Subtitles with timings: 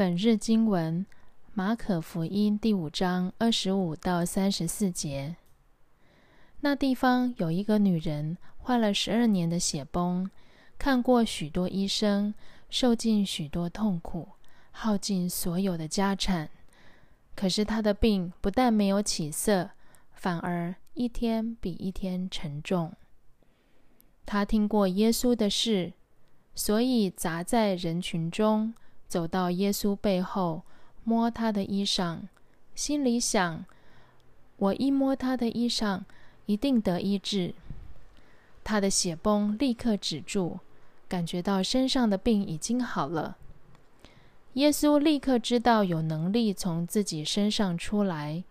[0.00, 1.04] 本日经文：
[1.52, 5.36] 马可福音第五章二十五到三十四节。
[6.60, 10.30] 那地方有一个女人，患了十二年的血崩，
[10.78, 12.32] 看过许多医生，
[12.70, 14.26] 受尽许多痛苦，
[14.70, 16.48] 耗尽所有的家产。
[17.36, 19.68] 可是她的病不但没有起色，
[20.14, 22.94] 反而一天比一天沉重。
[24.24, 25.92] 她听过耶稣的事，
[26.54, 28.72] 所以杂在人群中。
[29.10, 30.62] 走到耶稣背后，
[31.02, 32.20] 摸他的衣裳，
[32.76, 33.64] 心里想：
[34.56, 36.02] 我一摸他的衣裳，
[36.46, 37.52] 一定得医治。
[38.62, 40.60] 他的血崩立刻止住，
[41.08, 43.36] 感觉到身上的病已经好了。
[44.52, 48.44] 耶稣立刻知道有能力从自己身上出来，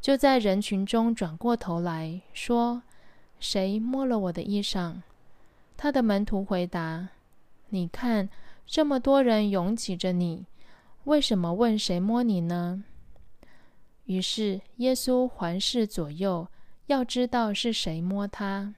[0.00, 2.82] 就在人群中转过头来说
[3.38, 4.94] ：“谁摸了我的衣裳？”
[5.76, 7.10] 他的门徒回答
[7.68, 8.30] ：“你看。”
[8.66, 10.46] 这么多人拥挤着你，
[11.04, 12.84] 为什么问谁摸你呢？
[14.04, 16.48] 于是耶稣环视左右，
[16.86, 18.74] 要知道是谁摸他。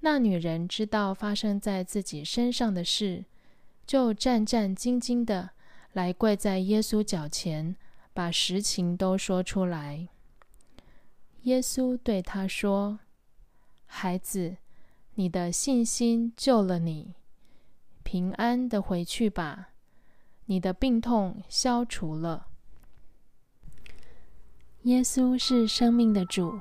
[0.00, 3.26] 那女人知道发生在自己身上的事，
[3.86, 5.50] 就战战兢兢的
[5.92, 7.76] 来跪在耶稣脚前，
[8.14, 10.08] 把实情都说出来。
[11.42, 12.98] 耶稣对她说
[13.84, 14.56] ：“孩子，
[15.14, 17.14] 你的信心救了你。”
[18.10, 19.68] 平安的回去吧，
[20.46, 22.48] 你的病痛消除了。
[24.82, 26.58] 耶稣是生命的主，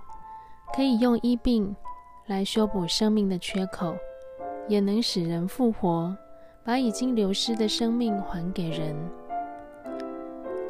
[0.75, 1.75] 可以用医病
[2.27, 3.97] 来修补生命的缺口，
[4.67, 6.15] 也能使人复活，
[6.63, 8.95] 把已经流失的生命还给人。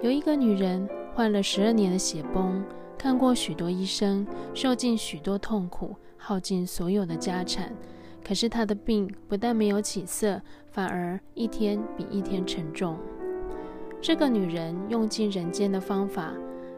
[0.02, 2.64] 有一个女人患了十二年的血崩，
[2.98, 7.76] 看过许多医生，受尽许多痛苦，耗尽所有的家产。
[8.24, 10.42] 可是他的病不但没有起色，
[10.72, 12.98] 反而一天比一天沉重。
[14.02, 16.34] 这个女人用尽人间的方法，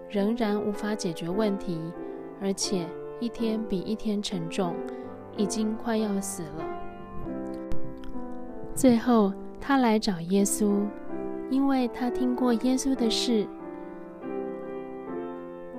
[0.09, 1.79] 仍然无法解决问题，
[2.41, 2.87] 而且
[3.19, 4.73] 一天比一天沉重，
[5.37, 6.65] 已经快要死了。
[8.73, 10.83] 最后，她来找耶稣，
[11.49, 13.45] 因为她听过耶稣的事。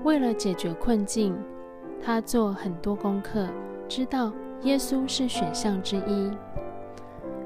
[0.04, 1.34] 为了解决困境，
[2.00, 3.48] 她做很多功课，
[3.88, 4.32] 知道。
[4.64, 6.30] 耶稣是选项之一。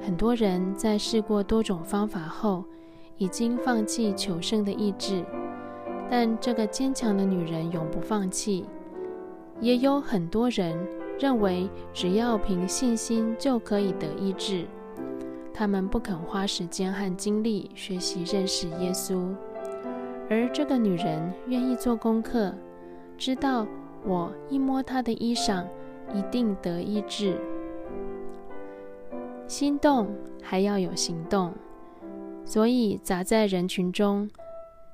[0.00, 2.64] 很多人在试过多种方法后，
[3.16, 5.24] 已经放弃求生的意志，
[6.10, 8.66] 但这个坚强的女人永不放弃。
[9.60, 10.78] 也有很多人
[11.18, 14.66] 认为，只要凭信心就可以得医治，
[15.54, 19.34] 他们不肯花时间和精力学习认识耶稣。
[20.28, 22.52] 而这个女人愿意做功课，
[23.16, 23.66] 知道
[24.04, 25.64] 我一摸她的衣裳。
[26.14, 27.36] 一定得医治。
[29.46, 30.08] 心动
[30.42, 31.52] 还要有行动，
[32.44, 34.28] 所以砸在人群中，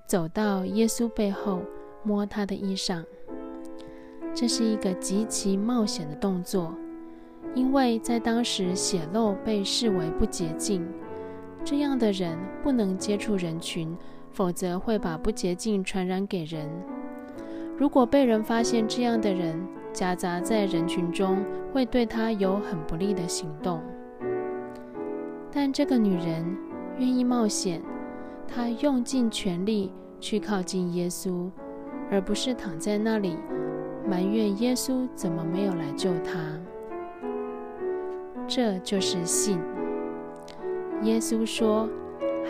[0.06, 1.60] 走到耶稣背后
[2.02, 3.04] 摸他的衣裳。
[4.34, 6.74] 这是一个极其冒险的动作，
[7.54, 10.86] 因为在当时血漏被视为不洁净，
[11.64, 13.94] 这样的人不能接触人群，
[14.32, 16.68] 否则会把不洁净传染给人。
[17.76, 23.80] 如果被人发现这样的人，夹杂在人群中，会对他有很不利的行动。
[25.52, 26.56] 但这个女人
[26.98, 27.82] 愿意冒险，
[28.48, 31.50] 她用尽全力去靠近耶稣，
[32.10, 33.36] 而不是躺在那里
[34.08, 36.40] 埋怨耶稣怎么没有来救她。
[38.48, 39.58] 这就是信。
[41.02, 41.88] 耶稣说：“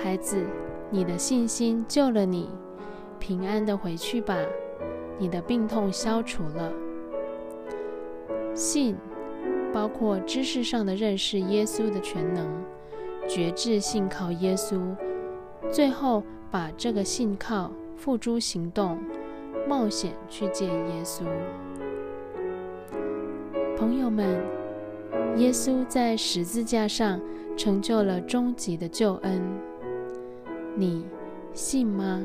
[0.03, 0.45] 孩子，
[0.91, 2.51] 你的信心救了你，
[3.19, 4.37] 平安的回去吧，
[5.19, 6.73] 你的病痛消除了。”
[8.55, 8.97] 信
[9.73, 12.47] 包括知识上的认识耶稣的全能，
[13.27, 14.95] 觉志信靠耶稣，
[15.71, 18.99] 最后把这个信靠付诸行动，
[19.67, 21.25] 冒险去见耶稣。
[23.79, 24.39] 朋友们，
[25.39, 27.19] 耶稣在十字架上
[27.57, 29.43] 成就了终极的救恩，
[30.77, 31.07] 你
[31.55, 32.23] 信吗？